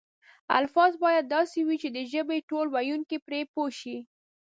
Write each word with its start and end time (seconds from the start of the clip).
الفاظ 0.59 0.91
باید 1.03 1.25
داسې 1.35 1.59
وي 1.67 1.75
چې 1.83 1.89
د 1.95 1.97
ژبې 2.11 2.37
ټول 2.49 2.65
ویونکي 2.75 3.17
پرې 3.25 3.41
پوه 3.53 3.69
شي. 3.79 3.97